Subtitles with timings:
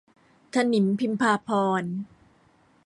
[0.53, 1.49] ถนิมพิมพาภ
[1.81, 1.91] รณ์